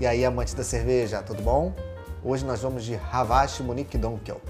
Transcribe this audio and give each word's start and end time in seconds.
E 0.00 0.08
aí, 0.08 0.24
amantes 0.24 0.54
da 0.54 0.64
cerveja, 0.64 1.22
tudo 1.22 1.40
bom? 1.40 1.72
Hoje 2.24 2.44
nós 2.44 2.60
vamos 2.60 2.82
de 2.82 2.96
Havashi 3.12 3.62
Monique 3.62 3.96
Donkel. 3.96 4.40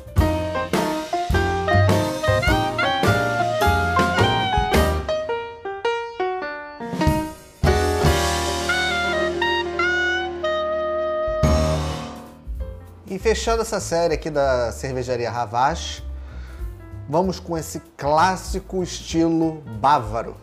E 13.06 13.18
fechando 13.18 13.60
essa 13.60 13.78
série 13.80 14.14
aqui 14.14 14.30
da 14.30 14.72
cervejaria 14.72 15.30
Havashi, 15.30 16.02
vamos 17.06 17.38
com 17.38 17.58
esse 17.58 17.80
clássico 17.98 18.82
estilo 18.82 19.60
bávaro. 19.78 20.38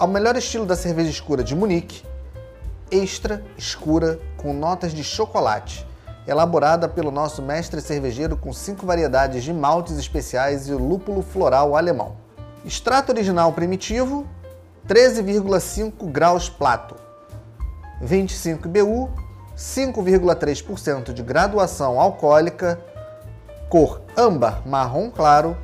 Ao 0.00 0.08
melhor 0.08 0.34
estilo 0.34 0.64
da 0.64 0.76
cerveja 0.76 1.10
escura 1.10 1.44
de 1.44 1.54
Munique, 1.54 2.02
extra 2.90 3.44
escura 3.58 4.18
com 4.38 4.54
notas 4.54 4.94
de 4.94 5.04
chocolate, 5.04 5.86
elaborada 6.26 6.88
pelo 6.88 7.10
nosso 7.10 7.42
mestre 7.42 7.82
cervejeiro 7.82 8.34
com 8.34 8.50
cinco 8.50 8.86
variedades 8.86 9.44
de 9.44 9.52
maltes 9.52 9.98
especiais 9.98 10.68
e 10.68 10.72
lúpulo 10.72 11.20
floral 11.20 11.76
alemão. 11.76 12.16
Extrato 12.64 13.12
original 13.12 13.52
primitivo, 13.52 14.26
13,5 14.88 16.10
graus 16.10 16.48
plato, 16.48 16.96
25 18.00 18.68
IBU, 18.68 19.10
5,3% 19.54 21.12
de 21.12 21.22
graduação 21.22 22.00
alcoólica, 22.00 22.80
cor 23.68 24.00
âmbar 24.16 24.66
marrom 24.66 25.10
claro, 25.10 25.58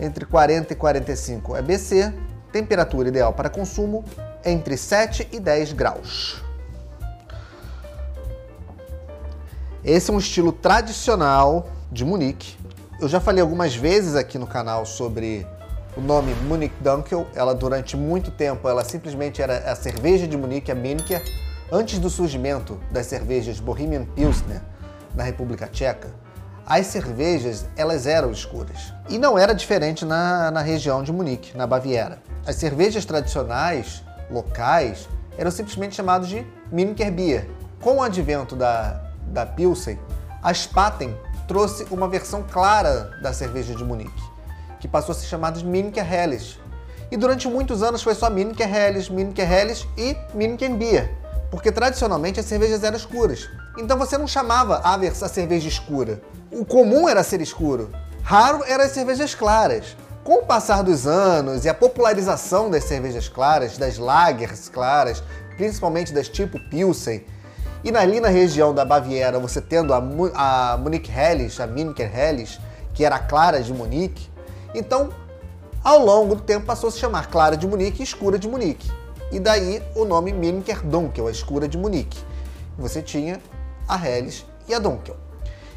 entre 0.00 0.26
40 0.26 0.72
e 0.72 0.76
45 0.76 1.56
EBC, 1.56 2.12
temperatura 2.52 3.08
ideal 3.08 3.32
para 3.32 3.48
consumo 3.48 4.04
entre 4.44 4.76
7 4.76 5.28
e 5.32 5.40
10 5.40 5.72
graus. 5.72 6.42
Esse 9.84 10.10
é 10.10 10.14
um 10.14 10.18
estilo 10.18 10.52
tradicional 10.52 11.68
de 11.90 12.04
Munique. 12.04 12.56
Eu 13.00 13.08
já 13.08 13.18
falei 13.18 13.40
algumas 13.40 13.74
vezes 13.74 14.14
aqui 14.14 14.38
no 14.38 14.46
canal 14.46 14.84
sobre 14.84 15.46
o 15.96 16.00
nome 16.00 16.34
Munich 16.46 16.74
Dunkel. 16.80 17.26
Ela 17.34 17.54
durante 17.54 17.96
muito 17.96 18.30
tempo, 18.30 18.68
ela 18.68 18.84
simplesmente 18.84 19.40
era 19.40 19.70
a 19.70 19.74
cerveja 19.74 20.28
de 20.28 20.36
Munique, 20.36 20.70
a 20.70 20.74
Miniker, 20.74 21.22
antes 21.72 21.98
do 21.98 22.10
surgimento 22.10 22.78
das 22.90 23.06
cervejas 23.06 23.58
Bohemian 23.58 24.04
Pilsner 24.04 24.60
na 25.14 25.22
República 25.22 25.66
Tcheca 25.66 26.08
as 26.66 26.86
cervejas 26.86 27.66
elas 27.76 28.06
eram 28.06 28.30
escuras. 28.30 28.92
E 29.08 29.18
não 29.18 29.38
era 29.38 29.54
diferente 29.54 30.04
na, 30.04 30.50
na 30.50 30.60
região 30.60 31.02
de 31.02 31.12
Munique, 31.12 31.56
na 31.56 31.66
Baviera. 31.66 32.22
As 32.46 32.56
cervejas 32.56 33.04
tradicionais, 33.04 34.02
locais, 34.30 35.08
eram 35.36 35.50
simplesmente 35.50 35.94
chamadas 35.94 36.28
de 36.28 36.46
Miniker. 36.70 37.48
Com 37.80 37.96
o 37.96 38.02
advento 38.02 38.54
da, 38.54 39.00
da 39.26 39.46
Pilsen, 39.46 39.98
a 40.42 40.52
Spaten 40.52 41.16
trouxe 41.48 41.86
uma 41.90 42.08
versão 42.08 42.42
clara 42.42 43.10
da 43.22 43.32
cerveja 43.32 43.74
de 43.74 43.82
Munique, 43.82 44.22
que 44.78 44.86
passou 44.86 45.12
a 45.12 45.14
ser 45.16 45.26
chamada 45.26 45.58
de 45.58 45.64
Miniker 45.64 46.12
Helles. 46.12 46.58
E 47.10 47.16
durante 47.16 47.48
muitos 47.48 47.82
anos 47.82 48.02
foi 48.02 48.14
só 48.14 48.30
Miniker 48.30 48.72
Helles, 48.72 49.08
Miniker 49.08 49.52
Helles 49.52 49.86
e 49.96 50.16
Miniker 50.32 50.70
Beer, 50.74 51.19
porque 51.50 51.72
tradicionalmente 51.72 52.38
as 52.38 52.46
cervejas 52.46 52.84
eram 52.84 52.96
escuras. 52.96 53.48
Então 53.76 53.98
você 53.98 54.16
não 54.16 54.26
chamava 54.26 54.76
a, 54.84 54.94
a 54.94 55.28
cerveja 55.28 55.68
escura. 55.68 56.22
O 56.50 56.64
comum 56.64 57.08
era 57.08 57.22
ser 57.22 57.40
escuro. 57.40 57.90
Raro 58.22 58.62
eram 58.66 58.84
as 58.84 58.92
cervejas 58.92 59.34
claras. 59.34 59.96
Com 60.22 60.40
o 60.40 60.42
passar 60.44 60.82
dos 60.82 61.06
anos 61.06 61.64
e 61.64 61.68
a 61.68 61.74
popularização 61.74 62.70
das 62.70 62.84
cervejas 62.84 63.28
claras, 63.28 63.78
das 63.78 63.98
lagers 63.98 64.68
claras, 64.68 65.22
principalmente 65.56 66.12
das 66.12 66.28
tipo 66.28 66.60
Pilsen, 66.68 67.24
e 67.82 67.96
ali 67.96 68.20
na 68.20 68.28
região 68.28 68.74
da 68.74 68.84
Baviera 68.84 69.38
você 69.38 69.60
tendo 69.60 69.94
a, 69.94 70.02
a 70.34 70.76
Munich 70.76 71.10
Helles, 71.10 71.58
a 71.58 71.66
Miniker 71.66 72.14
Helles, 72.14 72.60
que 72.92 73.04
era 73.04 73.16
a 73.16 73.18
clara 73.18 73.62
de 73.62 73.72
Munique, 73.72 74.28
então 74.74 75.10
ao 75.82 75.98
longo 75.98 76.34
do 76.34 76.42
tempo 76.42 76.66
passou 76.66 76.88
a 76.88 76.92
se 76.92 76.98
chamar 76.98 77.28
clara 77.28 77.56
de 77.56 77.66
Munique 77.66 78.00
e 78.00 78.04
escura 78.04 78.38
de 78.38 78.46
Munique. 78.46 78.90
E 79.32 79.38
daí 79.38 79.82
o 79.94 80.04
nome 80.04 80.32
Miniker 80.32 80.84
Dunkel, 80.84 81.28
a 81.28 81.30
escura 81.30 81.68
de 81.68 81.78
Munique. 81.78 82.18
Você 82.76 83.00
tinha 83.00 83.40
a 83.88 83.96
Helles 83.96 84.44
e 84.68 84.74
a 84.74 84.78
Dunkel, 84.78 85.16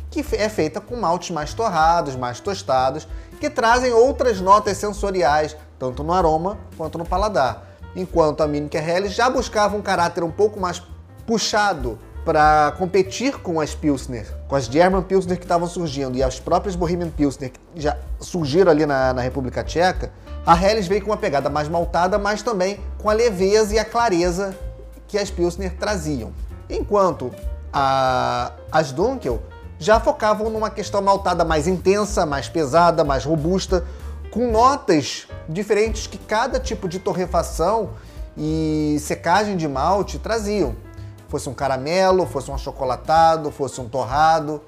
que 0.10 0.26
é 0.36 0.50
feita 0.50 0.82
com 0.82 0.96
maltes 0.96 1.30
mais 1.30 1.54
torrados, 1.54 2.16
mais 2.16 2.40
tostados, 2.40 3.08
que 3.40 3.50
trazem 3.50 3.92
outras 3.94 4.42
notas 4.42 4.78
sensoriais, 4.78 5.56
tanto 5.78 6.04
no 6.04 6.14
aroma 6.14 6.58
quanto 6.78 6.98
no 6.98 7.06
paladar. 7.06 7.68
Enquanto 7.96 8.42
a 8.42 8.48
Miniker 8.48 8.88
Helles 8.88 9.14
já 9.14 9.30
buscava 9.30 9.76
um 9.76 9.82
caráter 9.82 10.24
um 10.24 10.32
pouco 10.32 10.60
mais 10.60 10.82
puxado 11.28 12.00
para 12.26 12.74
competir 12.78 13.40
com 13.40 13.60
as 13.60 13.76
Pilsner, 13.76 14.26
com 14.48 14.56
as 14.56 14.66
German 14.66 15.04
Pilsner 15.04 15.38
que 15.38 15.46
estavam 15.46 15.68
surgindo 15.68 16.18
e 16.18 16.24
as 16.24 16.40
próprias 16.40 16.76
Bohemian 16.76 17.10
Pilsner 17.10 17.52
que 17.52 17.60
já 17.76 17.98
surgiram 18.20 18.72
ali 18.72 18.86
na, 18.86 19.14
na 19.14 19.22
República 19.22 19.64
Tcheca, 19.64 20.12
a 20.46 20.62
Helles 20.62 20.88
veio 20.88 21.02
com 21.02 21.12
uma 21.12 21.18
pegada 21.18 21.50
mais 21.50 21.70
maltada, 21.70 22.18
mas 22.18 22.42
também 22.42 22.80
com 22.98 23.10
a 23.10 23.14
leveza 23.14 23.76
e 23.76 23.80
a 23.80 23.86
clareza 23.86 24.58
que 25.08 25.18
as 25.18 25.30
Pilsner 25.30 25.76
traziam. 25.78 26.34
Enquanto 26.70 27.32
a, 27.72 28.52
as 28.72 28.92
Dunkel 28.92 29.42
já 29.80 30.00
focavam 30.00 30.50
numa 30.50 30.70
questão 30.70 31.02
maltada 31.02 31.46
mais 31.46 31.68
intensa, 31.68 32.26
mais 32.26 32.50
pesada, 32.50 33.04
mais 33.04 33.24
robusta, 33.24 33.86
com 34.32 34.52
notas 34.52 35.28
diferentes 35.48 36.08
que 36.08 36.18
cada 36.18 36.60
tipo 36.60 36.90
de 36.90 37.00
torrefação 37.00 37.92
e 38.38 38.98
secagem 39.00 39.56
de 39.56 39.68
malte 39.68 40.20
traziam. 40.20 40.76
Fosse 41.30 41.50
um 41.50 41.54
caramelo, 41.54 42.26
fosse 42.26 42.52
um 42.52 42.56
achocolatado, 42.56 43.52
fosse 43.52 43.80
um 43.80 43.88
torrado. 43.88 44.62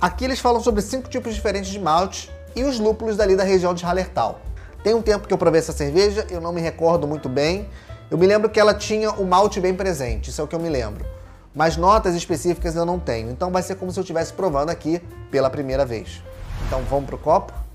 Aqui 0.00 0.24
eles 0.24 0.38
falam 0.38 0.60
sobre 0.60 0.80
cinco 0.82 1.08
tipos 1.08 1.34
diferentes 1.34 1.70
de 1.70 1.78
malte 1.78 2.30
e 2.54 2.64
os 2.64 2.78
lúpulos 2.78 3.16
dali 3.16 3.34
da 3.34 3.44
região 3.44 3.74
de 3.74 3.84
Hallertau. 3.84 4.45
Tem 4.86 4.94
um 4.94 5.02
tempo 5.02 5.26
que 5.26 5.34
eu 5.34 5.38
provei 5.38 5.58
essa 5.58 5.72
cerveja, 5.72 6.24
eu 6.30 6.40
não 6.40 6.52
me 6.52 6.60
recordo 6.60 7.08
muito 7.08 7.28
bem. 7.28 7.68
Eu 8.08 8.16
me 8.16 8.24
lembro 8.24 8.48
que 8.48 8.60
ela 8.60 8.72
tinha 8.72 9.10
o 9.10 9.26
malte 9.26 9.60
bem 9.60 9.74
presente, 9.74 10.30
isso 10.30 10.40
é 10.40 10.44
o 10.44 10.46
que 10.46 10.54
eu 10.54 10.60
me 10.60 10.68
lembro 10.68 11.04
mas 11.52 11.74
notas 11.74 12.14
específicas 12.14 12.76
eu 12.76 12.84
não 12.84 12.98
tenho. 12.98 13.30
Então 13.30 13.50
vai 13.50 13.62
ser 13.62 13.76
como 13.76 13.90
se 13.90 13.98
eu 13.98 14.02
estivesse 14.02 14.30
provando 14.30 14.68
aqui 14.68 15.00
pela 15.30 15.48
primeira 15.48 15.86
vez. 15.86 16.22
Então 16.66 16.82
vamos 16.82 17.06
para 17.06 17.16
o 17.16 17.18
copo. 17.18 17.65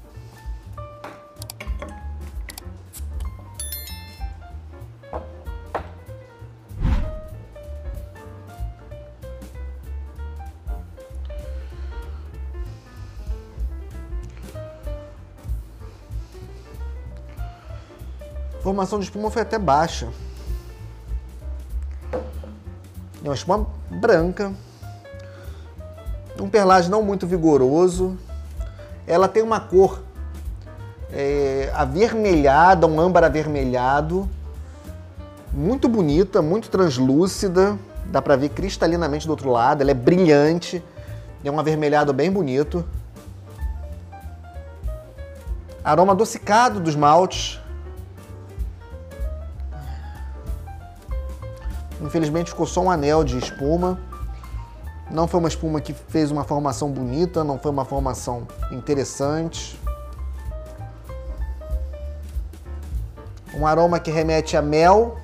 Formação 18.72 19.00
de 19.00 19.06
espuma 19.06 19.30
foi 19.30 19.42
até 19.42 19.60
baixa. 19.60 20.08
É 23.24 23.28
uma 23.28 23.36
espuma 23.36 23.68
branca, 23.90 24.54
um 26.40 26.50
perlage 26.50 26.90
não 26.90 27.04
muito 27.04 27.28
vigoroso. 27.28 28.18
Ela 29.06 29.28
tem 29.28 29.44
uma 29.44 29.60
cor 29.60 30.02
é, 31.12 31.70
avermelhada, 31.76 32.88
um 32.88 33.00
âmbar 33.00 33.26
avermelhado, 33.26 34.28
muito 35.52 35.90
bonita, 35.90 36.42
muito 36.42 36.70
translúcida. 36.70 37.78
Dá 38.06 38.22
para 38.22 38.38
ver 38.38 38.50
cristalinamente 38.50 39.28
do 39.28 39.32
outro 39.32 39.52
lado. 39.52 39.82
Ela 39.82 39.92
é 39.92 39.94
brilhante, 39.94 40.82
é 41.44 41.52
um 41.52 41.60
avermelhado 41.60 42.14
bem 42.14 42.32
bonito. 42.32 42.86
Aroma 45.84 46.14
adocicado 46.14 46.80
dos 46.80 46.96
maltes. 46.96 47.61
Infelizmente 52.02 52.50
ficou 52.50 52.66
só 52.66 52.82
um 52.82 52.92
anel 52.92 53.24
de 53.24 53.38
espuma. 53.38 54.00
Não 55.10 55.28
foi 55.28 55.40
uma 55.40 55.50
espuma 55.50 55.80
que 55.80 55.94
fez 55.94 56.32
uma 56.32 56.44
formação 56.44 56.90
bonita, 56.90 57.44
não 57.44 57.60
foi 57.60 57.70
uma 57.70 57.86
formação 57.86 58.48
interessante. 58.72 59.80
Um 63.54 63.68
aroma 63.68 64.00
que 64.00 64.10
remete 64.10 64.58
a 64.58 64.62
mel, 64.62 65.18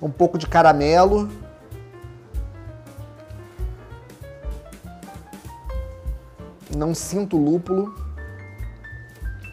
um 0.00 0.10
pouco 0.10 0.36
de 0.36 0.46
caramelo. 0.46 1.30
Não 6.76 6.94
sinto 6.94 7.36
lúpulo. 7.36 7.94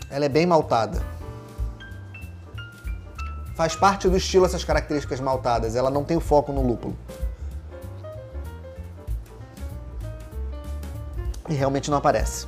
Ela 0.09 0.25
é 0.25 0.29
bem 0.29 0.45
maltada. 0.45 1.18
Faz 3.59 3.75
parte 3.75 4.07
do 4.07 4.15
estilo 4.15 4.45
essas 4.45 4.63
características 4.63 5.19
maltadas, 5.19 5.75
ela 5.75 5.89
não 5.89 6.05
tem 6.05 6.15
o 6.15 6.21
foco 6.21 6.53
no 6.53 6.65
lúpulo. 6.65 6.97
E 11.49 11.53
realmente 11.53 11.91
não 11.91 11.97
aparece. 11.97 12.47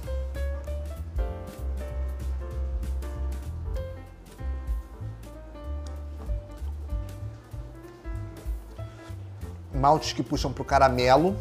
maltes 9.73 10.13
que 10.13 10.23
puxam 10.23 10.53
para 10.53 10.61
o 10.61 10.65
caramelo, 10.65 11.35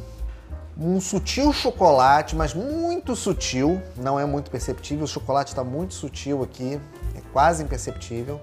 um 0.77 1.01
sutil 1.01 1.53
chocolate, 1.53 2.35
mas 2.35 2.55
muito 2.55 3.15
sutil, 3.15 3.81
não 3.97 4.19
é 4.19 4.25
muito 4.25 4.51
perceptível. 4.51 5.05
O 5.05 5.09
chocolate 5.09 5.51
está 5.51 5.63
muito 5.63 5.95
sutil 5.95 6.43
aqui, 6.43 6.81
é 7.15 7.21
quase 7.33 7.63
imperceptível. 7.63 8.41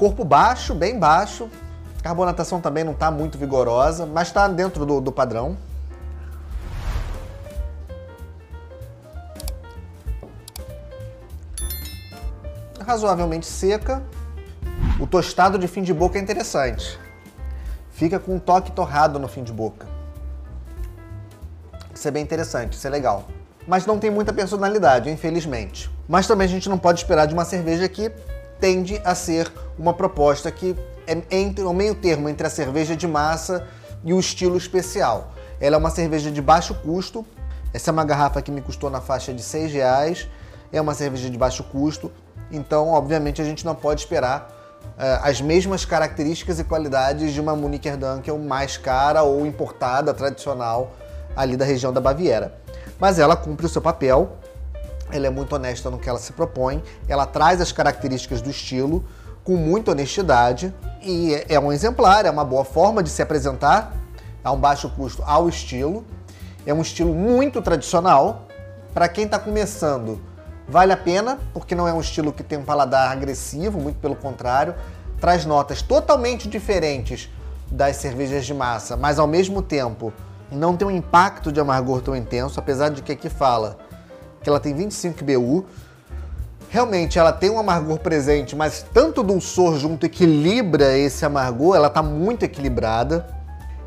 Corpo 0.00 0.24
baixo, 0.24 0.74
bem 0.74 0.98
baixo. 0.98 1.50
Carbonatação 2.02 2.58
também 2.58 2.82
não 2.82 2.92
está 2.92 3.10
muito 3.10 3.36
vigorosa, 3.36 4.06
mas 4.06 4.28
está 4.28 4.48
dentro 4.48 4.86
do, 4.86 4.98
do 4.98 5.12
padrão. 5.12 5.58
Razoavelmente 12.82 13.44
seca, 13.44 14.02
o 14.98 15.06
tostado 15.06 15.58
de 15.58 15.68
fim 15.68 15.82
de 15.82 15.92
boca 15.92 16.18
é 16.18 16.22
interessante. 16.22 16.98
Fica 17.90 18.18
com 18.18 18.36
um 18.36 18.38
toque 18.38 18.72
torrado 18.72 19.18
no 19.18 19.28
fim 19.28 19.42
de 19.42 19.52
boca. 19.52 19.86
Isso 21.94 22.08
é 22.08 22.10
bem 22.10 22.22
interessante, 22.22 22.72
isso 22.72 22.86
é 22.86 22.90
legal. 22.90 23.26
Mas 23.68 23.84
não 23.84 23.98
tem 23.98 24.10
muita 24.10 24.32
personalidade, 24.32 25.10
infelizmente. 25.10 25.90
Mas 26.08 26.26
também 26.26 26.46
a 26.46 26.50
gente 26.50 26.70
não 26.70 26.78
pode 26.78 27.00
esperar 27.00 27.26
de 27.26 27.34
uma 27.34 27.44
cerveja 27.44 27.86
que 27.86 28.10
tende 28.60 29.00
a 29.04 29.14
ser 29.14 29.50
uma 29.78 29.94
proposta 29.94 30.50
que 30.50 30.76
é 31.06 31.16
entre 31.30 31.64
o 31.64 31.72
meio 31.72 31.94
termo 31.94 32.28
entre 32.28 32.46
a 32.46 32.50
cerveja 32.50 32.94
de 32.94 33.06
massa 33.08 33.66
e 34.04 34.12
o 34.12 34.20
estilo 34.20 34.56
especial. 34.56 35.32
Ela 35.60 35.76
é 35.76 35.78
uma 35.78 35.90
cerveja 35.90 36.30
de 36.30 36.40
baixo 36.40 36.74
custo. 36.74 37.26
Essa 37.72 37.90
é 37.90 37.92
uma 37.92 38.04
garrafa 38.04 38.40
que 38.40 38.50
me 38.50 38.60
custou 38.60 38.90
na 38.90 39.00
faixa 39.00 39.32
de 39.32 39.42
6 39.42 39.72
reais. 39.72 40.28
É 40.72 40.80
uma 40.80 40.94
cerveja 40.94 41.28
de 41.28 41.36
baixo 41.36 41.64
custo. 41.64 42.10
Então, 42.50 42.88
obviamente, 42.88 43.42
a 43.42 43.44
gente 43.44 43.64
não 43.64 43.74
pode 43.74 44.00
esperar 44.00 44.48
uh, 44.82 45.20
as 45.22 45.40
mesmas 45.40 45.84
características 45.84 46.58
e 46.58 46.64
qualidades 46.64 47.32
de 47.32 47.40
uma 47.40 47.54
Municher 47.54 47.96
Dunkel 47.96 48.38
mais 48.38 48.76
cara 48.76 49.22
ou 49.22 49.46
importada, 49.46 50.14
tradicional, 50.14 50.92
ali 51.36 51.56
da 51.56 51.64
região 51.64 51.92
da 51.92 52.00
Baviera. 52.00 52.54
Mas 52.98 53.18
ela 53.18 53.36
cumpre 53.36 53.66
o 53.66 53.68
seu 53.68 53.82
papel, 53.82 54.36
ela 55.12 55.26
é 55.26 55.30
muito 55.30 55.54
honesta 55.54 55.90
no 55.90 55.98
que 55.98 56.08
ela 56.08 56.18
se 56.18 56.32
propõe, 56.32 56.82
ela 57.08 57.26
traz 57.26 57.60
as 57.60 57.72
características 57.72 58.40
do 58.40 58.50
estilo 58.50 59.04
com 59.44 59.56
muita 59.56 59.90
honestidade 59.92 60.74
e 61.02 61.44
é 61.48 61.58
um 61.58 61.72
exemplar, 61.72 62.26
é 62.26 62.30
uma 62.30 62.44
boa 62.44 62.64
forma 62.64 63.02
de 63.02 63.10
se 63.10 63.22
apresentar 63.22 63.94
a 64.44 64.52
um 64.52 64.58
baixo 64.58 64.88
custo 64.90 65.22
ao 65.26 65.48
estilo. 65.48 66.04
É 66.66 66.74
um 66.74 66.82
estilo 66.82 67.14
muito 67.14 67.62
tradicional. 67.62 68.46
Para 68.92 69.08
quem 69.08 69.24
está 69.24 69.38
começando, 69.38 70.20
Vale 70.70 70.92
a 70.92 70.96
pena, 70.96 71.36
porque 71.52 71.74
não 71.74 71.88
é 71.88 71.92
um 71.92 72.00
estilo 72.00 72.32
que 72.32 72.44
tem 72.44 72.56
um 72.56 72.62
paladar 72.64 73.10
agressivo, 73.10 73.80
muito 73.80 73.98
pelo 73.98 74.14
contrário. 74.14 74.76
Traz 75.20 75.44
notas 75.44 75.82
totalmente 75.82 76.48
diferentes 76.48 77.28
das 77.68 77.96
cervejas 77.96 78.46
de 78.46 78.54
massa, 78.54 78.96
mas 78.96 79.18
ao 79.18 79.26
mesmo 79.26 79.62
tempo 79.62 80.12
não 80.48 80.76
tem 80.76 80.86
um 80.86 80.90
impacto 80.92 81.50
de 81.50 81.58
amargor 81.58 82.00
tão 82.02 82.14
intenso, 82.14 82.60
apesar 82.60 82.88
de 82.90 83.02
que 83.02 83.10
aqui 83.10 83.28
fala 83.28 83.78
que 84.42 84.48
ela 84.48 84.60
tem 84.60 84.74
25 84.74 85.24
BU. 85.24 85.64
Realmente 86.68 87.18
ela 87.18 87.32
tem 87.32 87.50
um 87.50 87.58
amargor 87.58 87.98
presente, 87.98 88.54
mas 88.54 88.84
tanto 88.94 89.22
dulçor 89.22 89.76
junto 89.76 90.06
equilibra 90.06 90.96
esse 90.96 91.24
amargor, 91.24 91.74
ela 91.74 91.88
está 91.88 92.02
muito 92.02 92.44
equilibrada. 92.44 93.26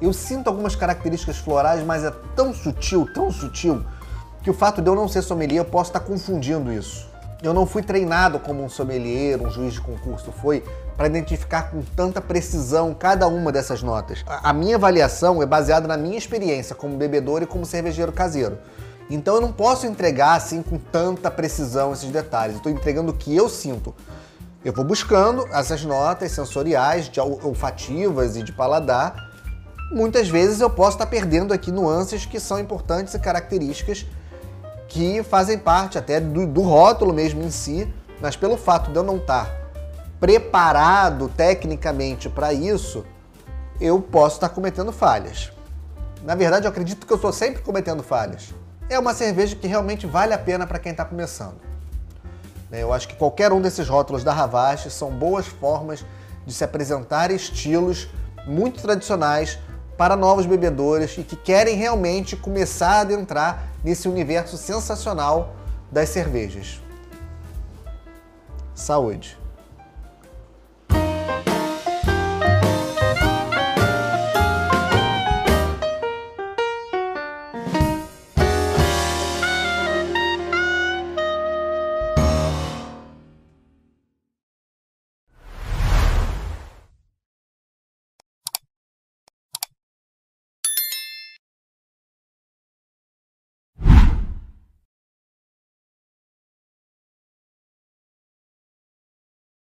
Eu 0.02 0.12
sinto 0.12 0.48
algumas 0.48 0.76
características 0.76 1.38
florais, 1.38 1.84
mas 1.84 2.04
é 2.04 2.12
tão 2.36 2.54
sutil, 2.54 3.08
tão 3.14 3.32
sutil, 3.32 3.86
que 4.44 4.50
o 4.50 4.54
fato 4.54 4.82
de 4.82 4.90
eu 4.90 4.96
não 4.96 5.08
ser 5.08 5.22
sommelier, 5.22 5.60
eu 5.60 5.66
posso 5.66 5.92
estar 5.92 6.02
confundindo 6.02 6.74
isso. 6.74 7.10
Eu 7.42 7.54
não 7.54 7.66
fui 7.66 7.82
treinado 7.82 8.40
como 8.40 8.64
um 8.64 8.70
sommelier, 8.70 9.42
um 9.42 9.50
juiz 9.50 9.74
de 9.74 9.82
concurso, 9.82 10.32
foi 10.32 10.64
para 10.96 11.08
identificar 11.08 11.72
com 11.72 11.82
tanta 11.96 12.22
precisão 12.22 12.94
cada 12.94 13.28
uma 13.28 13.52
dessas 13.52 13.82
notas. 13.82 14.24
A 14.28 14.54
minha 14.54 14.76
avaliação 14.76 15.42
é 15.42 15.46
baseada 15.46 15.88
na 15.88 15.98
minha 15.98 16.18
experiência 16.18 16.76
como 16.76 16.98
bebedor 16.98 17.42
e 17.42 17.46
como 17.46 17.66
cervejeiro 17.66 18.12
caseiro. 18.12 18.58
Então 19.14 19.36
eu 19.36 19.42
não 19.42 19.52
posso 19.52 19.86
entregar 19.86 20.34
assim 20.34 20.64
com 20.64 20.80
tanta 20.80 21.30
precisão 21.30 21.94
esses 21.94 22.10
detalhes. 22.10 22.56
Estou 22.56 22.72
entregando 22.72 23.12
o 23.12 23.14
que 23.14 23.36
eu 23.36 23.48
sinto. 23.48 23.94
Eu 24.66 24.74
vou 24.74 24.84
buscando 24.84 25.46
essas 25.54 25.86
notas 25.86 26.32
sensoriais, 26.32 27.10
de 27.10 27.20
olfativas 27.20 28.36
e 28.36 28.42
de 28.42 28.52
paladar. 28.52 29.30
Muitas 29.92 30.30
vezes 30.30 30.62
eu 30.62 30.70
posso 30.70 30.96
estar 30.96 31.06
perdendo 31.06 31.54
aqui 31.54 31.72
nuances 31.72 32.26
que 32.26 32.40
são 32.40 32.58
importantes 32.58 33.14
e 33.14 33.20
características 33.20 34.04
que 34.88 35.22
fazem 35.22 35.60
parte 35.60 35.96
até 35.96 36.20
do, 36.20 36.48
do 36.48 36.62
rótulo 36.62 37.14
mesmo 37.14 37.44
em 37.44 37.52
si, 37.52 37.88
mas 38.20 38.36
pelo 38.36 38.58
fato 38.58 38.90
de 38.90 38.98
eu 38.98 39.04
não 39.04 39.18
estar 39.18 39.48
preparado 40.20 41.30
tecnicamente 41.30 42.30
para 42.30 42.52
isso, 42.52 43.06
eu 43.80 44.02
posso 44.02 44.38
estar 44.38 44.50
cometendo 44.50 44.92
falhas. 44.92 45.52
Na 46.24 46.34
verdade, 46.34 46.66
eu 46.66 46.72
acredito 46.72 47.06
que 47.06 47.14
eu 47.14 47.18
estou 47.18 47.32
sempre 47.32 47.62
cometendo 47.62 48.02
falhas. 48.02 48.63
É 48.94 49.00
uma 49.00 49.16
cerveja 49.16 49.56
que 49.56 49.66
realmente 49.66 50.06
vale 50.06 50.36
a 50.36 50.38
pena 50.38 50.68
para 50.68 50.78
quem 50.78 50.92
está 50.92 51.04
começando. 51.04 51.60
Né, 52.70 52.84
eu 52.84 52.94
acho 52.94 53.08
que 53.08 53.16
qualquer 53.16 53.52
um 53.52 53.60
desses 53.60 53.90
rótulos 53.90 54.24
da 54.24 54.32
Ravache 54.32 54.92
são 54.92 55.10
boas 55.10 55.48
formas 55.48 56.06
de 56.46 56.54
se 56.54 56.64
apresentar 56.64 57.32
estilos 57.32 58.08
muito 58.46 58.80
tradicionais 58.84 59.58
para 59.98 60.16
novos 60.16 60.46
bebedores 60.46 61.18
e 61.18 61.24
que 61.24 61.36
querem 61.36 61.76
realmente 61.76 62.36
começar 62.36 62.98
a 62.98 63.00
adentrar 63.00 63.64
nesse 63.84 64.08
universo 64.08 64.58
sensacional 64.58 65.56
das 65.92 66.10
cervejas. 66.10 66.80
Saúde! 68.76 69.43